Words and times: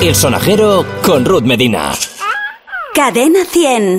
El 0.00 0.14
sonajero 0.14 0.86
con 1.02 1.24
Ruth 1.24 1.42
Medina. 1.42 1.92
Cadena 2.94 3.44
100. 3.44 3.98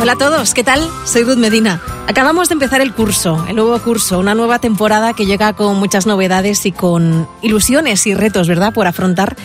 Hola 0.00 0.12
a 0.12 0.16
todos, 0.16 0.54
¿qué 0.54 0.64
tal? 0.64 0.88
Soy 1.04 1.24
Ruth 1.24 1.36
Medina. 1.36 1.82
Acabamos 2.06 2.48
de 2.48 2.54
empezar 2.54 2.80
el 2.80 2.94
curso, 2.94 3.44
el 3.48 3.56
nuevo 3.56 3.78
curso, 3.80 4.18
una 4.18 4.34
nueva 4.34 4.58
temporada 4.58 5.12
que 5.12 5.26
llega 5.26 5.52
con 5.52 5.76
muchas 5.76 6.06
novedades 6.06 6.64
y 6.64 6.72
con 6.72 7.28
ilusiones 7.42 8.06
y 8.06 8.14
retos, 8.14 8.48
¿verdad?, 8.48 8.72
por 8.72 8.86
afrontar. 8.86 9.36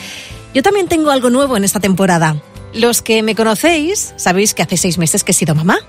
Yo 0.53 0.63
también 0.63 0.87
tengo 0.87 1.11
algo 1.11 1.29
nuevo 1.29 1.57
en 1.57 1.65
esta 1.65 1.81
temporada. 1.81 2.37
Los 2.73 3.01
que 3.01 3.21
me 3.21 3.35
conocéis 3.35 4.13
sabéis 4.15 4.53
que 4.53 4.63
hace 4.63 4.77
seis 4.77 4.97
meses 4.97 5.23
que 5.23 5.31
he 5.31 5.35
sido 5.35 5.55
mamá. 5.55 5.79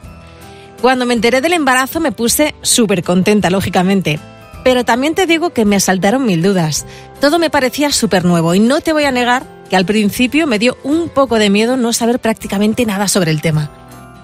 Cuando 0.83 1.07
me 1.07 1.15
enteré 1.15 1.41
del 1.41 1.55
embarazo 1.55 1.99
me 1.99 2.13
puse 2.13 2.55
súper 2.61 3.03
contenta, 3.03 3.49
lógicamente. 3.49 4.21
Pero 4.65 4.85
también 4.85 5.15
te 5.15 5.27
digo 5.27 5.51
que 5.51 5.65
me 5.65 5.77
asaltaron 5.77 6.27
mil 6.27 6.43
dudas. 6.43 6.87
Todo 7.21 7.39
me 7.39 7.51
parecía 7.51 7.91
súper 7.91 8.25
nuevo 8.25 8.55
y 8.55 8.61
no 8.61 8.81
te 8.81 8.93
voy 8.93 9.05
a 9.05 9.11
negar 9.11 9.45
que 9.71 9.77
al 9.77 9.87
principio 9.87 10.47
me 10.47 10.59
dio 10.59 10.77
un 10.83 11.09
poco 11.09 11.39
de 11.39 11.51
miedo 11.51 11.77
no 11.77 11.93
saber 11.93 12.19
prácticamente 12.19 12.85
nada 12.85 13.09
sobre 13.09 13.31
el 13.31 13.41
tema. 13.41 13.71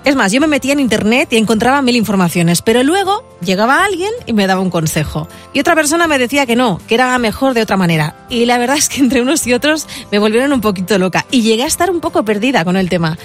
Es 0.03 0.17
más, 0.17 0.33
yo 0.33 0.41
me 0.41 0.47
metía 0.47 0.73
en 0.73 0.81
internet 0.81 1.29
y 1.31 1.37
encontraba 1.37 1.83
mil 1.83 1.95
informaciones, 1.95 2.63
pero 2.63 2.83
luego 2.83 3.23
llegaba 3.43 3.85
alguien 3.85 4.11
y 4.25 4.33
me 4.33 4.47
daba 4.47 4.63
un 4.63 4.71
consejo. 4.71 5.29
Y 5.53 5.61
otra 5.61 5.75
persona 5.75 6.09
me 6.09 6.19
decía 6.19 6.47
que 6.47 6.57
no, 6.57 6.81
que 6.89 6.95
era 6.95 7.19
mejor 7.19 7.53
de 7.53 7.61
otra 7.61 7.77
manera. 7.77 8.15
Y 8.31 8.47
la 8.47 8.57
verdad 8.57 8.79
es 8.79 8.89
que 8.89 9.01
entre 9.01 9.21
unos 9.21 9.47
y 9.47 9.53
otros 9.53 9.87
me 10.11 10.19
volvieron 10.19 10.55
un 10.55 10.63
poquito 10.63 10.99
loca 10.99 11.27
y 11.31 11.43
llegué 11.43 11.65
a 11.65 11.67
estar 11.67 11.91
un 11.91 12.01
poco 12.01 12.25
perdida 12.25 12.65
con 12.65 12.77
el 12.77 12.89
tema. 12.89 13.19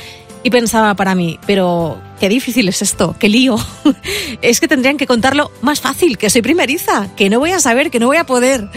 Y 0.43 0.49
pensaba 0.49 0.93
para 0.95 1.15
mí, 1.15 1.39
pero 1.47 1.97
qué 2.19 2.27
difícil 2.27 2.67
es 2.67 2.81
esto, 2.81 3.15
qué 3.17 3.29
lío. 3.29 3.55
es 4.41 4.59
que 4.59 4.67
tendrían 4.67 4.97
que 4.97 5.07
contarlo 5.07 5.51
más 5.61 5.79
fácil, 5.79 6.17
que 6.17 6.29
soy 6.29 6.41
primeriza, 6.41 7.07
que 7.15 7.29
no 7.29 7.39
voy 7.39 7.51
a 7.51 7.59
saber, 7.59 7.89
que 7.89 7.99
no 7.99 8.07
voy 8.07 8.17
a 8.17 8.25
poder. 8.25 8.67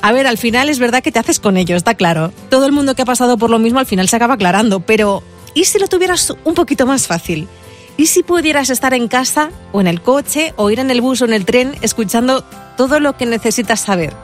A 0.00 0.12
ver, 0.12 0.28
al 0.28 0.38
final 0.38 0.68
es 0.68 0.78
verdad 0.78 1.02
que 1.02 1.10
te 1.10 1.18
haces 1.18 1.40
con 1.40 1.56
ello, 1.56 1.76
está 1.76 1.94
claro. 1.94 2.32
Todo 2.50 2.66
el 2.66 2.72
mundo 2.72 2.94
que 2.94 3.02
ha 3.02 3.04
pasado 3.04 3.36
por 3.36 3.50
lo 3.50 3.58
mismo 3.58 3.80
al 3.80 3.86
final 3.86 4.08
se 4.08 4.14
acaba 4.14 4.34
aclarando, 4.34 4.80
pero 4.80 5.24
¿Y 5.58 5.64
si 5.64 5.80
lo 5.80 5.88
tuvieras 5.88 6.32
un 6.44 6.54
poquito 6.54 6.86
más 6.86 7.08
fácil? 7.08 7.48
¿Y 7.96 8.06
si 8.06 8.22
pudieras 8.22 8.70
estar 8.70 8.94
en 8.94 9.08
casa 9.08 9.50
o 9.72 9.80
en 9.80 9.88
el 9.88 10.00
coche 10.00 10.54
o 10.54 10.70
ir 10.70 10.78
en 10.78 10.88
el 10.88 11.00
bus 11.00 11.20
o 11.20 11.24
en 11.24 11.32
el 11.32 11.44
tren 11.44 11.74
escuchando 11.82 12.44
todo 12.76 13.00
lo 13.00 13.16
que 13.16 13.26
necesitas 13.26 13.80
saber? 13.80 14.14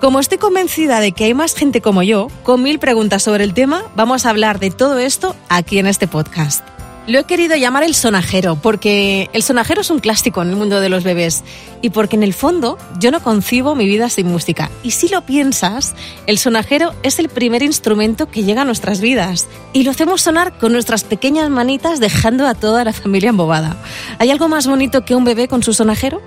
Como 0.00 0.20
estoy 0.20 0.38
convencida 0.38 1.00
de 1.00 1.12
que 1.12 1.24
hay 1.24 1.34
más 1.34 1.54
gente 1.54 1.82
como 1.82 2.02
yo, 2.02 2.28
con 2.44 2.62
mil 2.62 2.78
preguntas 2.78 3.24
sobre 3.24 3.44
el 3.44 3.52
tema, 3.52 3.84
vamos 3.94 4.24
a 4.24 4.30
hablar 4.30 4.58
de 4.58 4.70
todo 4.70 4.98
esto 4.98 5.36
aquí 5.50 5.80
en 5.80 5.86
este 5.86 6.08
podcast. 6.08 6.64
Lo 7.08 7.18
he 7.18 7.24
querido 7.24 7.56
llamar 7.56 7.84
el 7.84 7.94
sonajero, 7.94 8.56
porque 8.56 9.30
el 9.32 9.42
sonajero 9.42 9.80
es 9.80 9.88
un 9.88 9.98
clásico 9.98 10.42
en 10.42 10.50
el 10.50 10.56
mundo 10.56 10.78
de 10.78 10.90
los 10.90 11.04
bebés 11.04 11.42
y 11.80 11.88
porque 11.88 12.16
en 12.16 12.22
el 12.22 12.34
fondo 12.34 12.76
yo 13.00 13.10
no 13.10 13.22
concibo 13.22 13.74
mi 13.74 13.86
vida 13.86 14.10
sin 14.10 14.26
música. 14.26 14.70
Y 14.82 14.90
si 14.90 15.08
lo 15.08 15.22
piensas, 15.22 15.94
el 16.26 16.36
sonajero 16.36 16.92
es 17.02 17.18
el 17.18 17.30
primer 17.30 17.62
instrumento 17.62 18.30
que 18.30 18.42
llega 18.44 18.60
a 18.60 18.66
nuestras 18.66 19.00
vidas 19.00 19.48
y 19.72 19.84
lo 19.84 19.90
hacemos 19.90 20.20
sonar 20.20 20.58
con 20.58 20.70
nuestras 20.72 21.02
pequeñas 21.02 21.48
manitas 21.48 21.98
dejando 21.98 22.46
a 22.46 22.54
toda 22.54 22.84
la 22.84 22.92
familia 22.92 23.30
embobada. 23.30 23.78
¿Hay 24.18 24.30
algo 24.30 24.48
más 24.48 24.66
bonito 24.66 25.06
que 25.06 25.14
un 25.14 25.24
bebé 25.24 25.48
con 25.48 25.62
su 25.62 25.72
sonajero? 25.72 26.20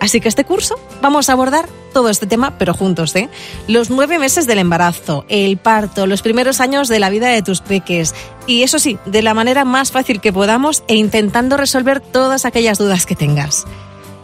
Así 0.00 0.20
que 0.20 0.28
este 0.28 0.44
curso 0.44 0.76
vamos 1.02 1.28
a 1.28 1.32
abordar 1.32 1.68
todo 1.92 2.08
este 2.08 2.26
tema, 2.26 2.56
pero 2.58 2.72
juntos, 2.72 3.14
¿eh? 3.16 3.28
Los 3.68 3.90
nueve 3.90 4.18
meses 4.18 4.46
del 4.46 4.58
embarazo, 4.58 5.24
el 5.28 5.58
parto, 5.58 6.06
los 6.06 6.22
primeros 6.22 6.60
años 6.60 6.88
de 6.88 6.98
la 6.98 7.10
vida 7.10 7.28
de 7.28 7.42
tus 7.42 7.60
peques. 7.60 8.14
Y 8.46 8.62
eso 8.62 8.78
sí, 8.78 8.98
de 9.04 9.22
la 9.22 9.34
manera 9.34 9.64
más 9.64 9.92
fácil 9.92 10.20
que 10.20 10.32
podamos 10.32 10.82
e 10.88 10.94
intentando 10.94 11.56
resolver 11.56 12.00
todas 12.00 12.46
aquellas 12.46 12.78
dudas 12.78 13.04
que 13.04 13.14
tengas. 13.14 13.66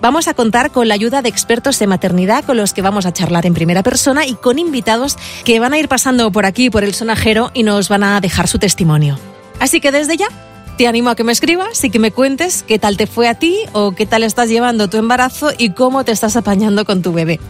Vamos 0.00 0.28
a 0.28 0.34
contar 0.34 0.70
con 0.70 0.88
la 0.88 0.94
ayuda 0.94 1.22
de 1.22 1.28
expertos 1.28 1.78
de 1.78 1.86
maternidad 1.86 2.44
con 2.44 2.56
los 2.56 2.72
que 2.72 2.82
vamos 2.82 3.06
a 3.06 3.12
charlar 3.12 3.46
en 3.46 3.54
primera 3.54 3.82
persona 3.82 4.26
y 4.26 4.34
con 4.34 4.58
invitados 4.58 5.16
que 5.44 5.58
van 5.58 5.72
a 5.72 5.78
ir 5.78 5.88
pasando 5.88 6.30
por 6.30 6.46
aquí, 6.46 6.70
por 6.70 6.84
el 6.84 6.94
sonajero, 6.94 7.50
y 7.54 7.62
nos 7.62 7.88
van 7.88 8.02
a 8.02 8.20
dejar 8.20 8.46
su 8.46 8.58
testimonio. 8.58 9.18
Así 9.58 9.80
que 9.80 9.92
desde 9.92 10.16
ya 10.16 10.28
te 10.76 10.86
animo 10.86 11.10
a 11.10 11.16
que 11.16 11.24
me 11.24 11.32
escribas 11.32 11.82
y 11.84 11.90
que 11.90 11.98
me 11.98 12.12
cuentes 12.12 12.62
qué 12.62 12.78
tal 12.78 12.96
te 12.96 13.06
fue 13.06 13.28
a 13.28 13.34
ti 13.34 13.56
o 13.72 13.92
qué 13.92 14.06
tal 14.06 14.22
estás 14.22 14.48
llevando 14.48 14.88
tu 14.88 14.98
embarazo 14.98 15.50
y 15.56 15.70
cómo 15.70 16.04
te 16.04 16.12
estás 16.12 16.36
apañando 16.36 16.84
con 16.84 17.02
tu 17.02 17.12
bebé. 17.12 17.40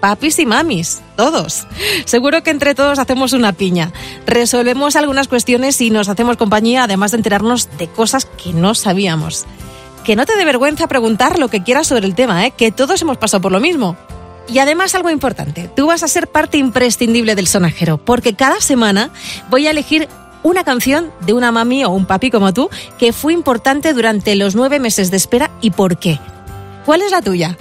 Papis 0.00 0.38
y 0.38 0.46
mamis, 0.46 1.02
todos. 1.14 1.66
Seguro 2.06 2.42
que 2.42 2.50
entre 2.50 2.74
todos 2.74 2.98
hacemos 2.98 3.34
una 3.34 3.52
piña. 3.52 3.92
Resolvemos 4.26 4.96
algunas 4.96 5.28
cuestiones 5.28 5.78
y 5.82 5.90
nos 5.90 6.08
hacemos 6.08 6.38
compañía, 6.38 6.84
además 6.84 7.10
de 7.10 7.18
enterarnos 7.18 7.68
de 7.76 7.86
cosas 7.88 8.24
que 8.24 8.54
no 8.54 8.74
sabíamos. 8.74 9.44
Que 10.04 10.16
no 10.16 10.24
te 10.24 10.36
dé 10.36 10.46
vergüenza 10.46 10.88
preguntar 10.88 11.38
lo 11.38 11.48
que 11.48 11.62
quieras 11.62 11.86
sobre 11.86 12.06
el 12.06 12.14
tema, 12.14 12.46
¿eh? 12.46 12.52
que 12.56 12.72
todos 12.72 13.02
hemos 13.02 13.18
pasado 13.18 13.42
por 13.42 13.52
lo 13.52 13.60
mismo. 13.60 13.94
Y 14.48 14.58
además 14.58 14.94
algo 14.94 15.10
importante, 15.10 15.70
tú 15.76 15.86
vas 15.86 16.02
a 16.02 16.08
ser 16.08 16.26
parte 16.26 16.56
imprescindible 16.56 17.34
del 17.34 17.46
sonajero, 17.46 17.98
porque 17.98 18.34
cada 18.34 18.60
semana 18.60 19.10
voy 19.48 19.66
a 19.66 19.70
elegir 19.70 20.08
una 20.42 20.64
canción 20.64 21.12
de 21.20 21.32
una 21.32 21.52
mami 21.52 21.84
o 21.84 21.90
un 21.90 22.06
papi 22.06 22.30
como 22.30 22.52
tú 22.52 22.70
que 22.98 23.12
fue 23.12 23.32
importante 23.32 23.92
durante 23.92 24.34
los 24.36 24.54
nueve 24.54 24.78
meses 24.80 25.10
de 25.10 25.16
espera 25.16 25.50
y 25.60 25.70
por 25.70 25.98
qué. 25.98 26.18
¿Cuál 26.84 27.02
es 27.02 27.10
la 27.10 27.22
tuya? 27.22 27.56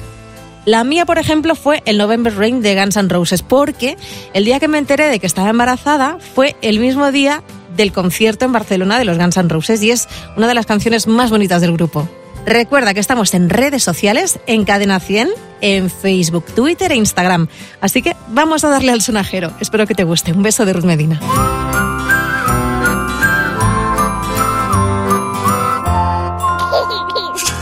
La 0.66 0.84
mía, 0.84 1.06
por 1.06 1.18
ejemplo, 1.18 1.56
fue 1.56 1.82
el 1.86 1.98
November 1.98 2.36
Rain 2.36 2.62
de 2.62 2.76
Guns 2.76 2.98
N' 2.98 3.10
Roses, 3.10 3.42
porque 3.42 3.98
el 4.34 4.46
día 4.46 4.60
que 4.60 4.68
me 4.68 4.78
enteré 4.78 5.10
de 5.10 5.20
que 5.20 5.26
estaba 5.26 5.50
embarazada 5.50 6.18
fue 6.36 6.56
el 6.62 6.80
mismo 6.80 7.12
día 7.12 7.44
del 7.76 7.92
concierto 7.92 8.46
en 8.46 8.52
Barcelona 8.52 9.00
de 9.00 9.06
los 9.06 9.18
Guns 9.18 9.38
N' 9.38 9.50
Roses 9.50 9.82
y 9.82 9.92
es 9.92 10.08
una 10.36 10.48
de 10.48 10.54
las 10.54 10.66
canciones 10.66 11.08
más 11.08 11.32
bonitas 11.32 11.62
del 11.62 11.74
grupo. 11.74 12.08
Recuerda 12.46 12.94
que 12.94 13.00
estamos 13.00 13.34
en 13.34 13.50
redes 13.50 13.84
sociales, 13.84 14.40
en 14.48 14.66
Cadena 14.66 15.00
100, 15.00 15.30
en 15.62 15.90
Facebook, 15.90 16.46
Twitter 16.56 16.92
e 16.92 16.96
Instagram. 16.96 17.48
Así 17.82 18.02
que 18.02 18.16
vamos 18.30 18.64
a 18.64 18.70
darle 18.70 18.92
al 18.92 19.02
sonajero. 19.02 19.52
Espero 19.60 19.86
que 19.86 19.96
te 19.96 20.04
guste. 20.04 20.34
Un 20.34 20.44
beso 20.44 20.66
de 20.66 20.74
Ruth 20.74 20.86
Medina. 20.86 21.20